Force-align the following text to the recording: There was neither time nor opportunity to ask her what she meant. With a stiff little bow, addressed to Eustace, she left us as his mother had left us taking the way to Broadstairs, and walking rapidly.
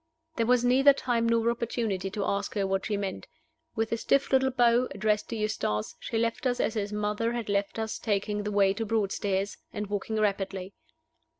There 0.37 0.47
was 0.47 0.65
neither 0.65 0.93
time 0.93 1.29
nor 1.29 1.51
opportunity 1.51 2.09
to 2.09 2.25
ask 2.25 2.55
her 2.55 2.65
what 2.65 2.87
she 2.87 2.97
meant. 2.97 3.27
With 3.75 3.91
a 3.91 3.97
stiff 3.97 4.31
little 4.31 4.49
bow, 4.49 4.87
addressed 4.89 5.29
to 5.29 5.35
Eustace, 5.35 5.95
she 5.99 6.17
left 6.17 6.47
us 6.47 6.59
as 6.59 6.73
his 6.73 6.91
mother 6.91 7.33
had 7.33 7.49
left 7.49 7.77
us 7.77 7.99
taking 7.99 8.41
the 8.41 8.51
way 8.51 8.73
to 8.73 8.83
Broadstairs, 8.83 9.57
and 9.71 9.91
walking 9.91 10.15
rapidly. 10.19 10.73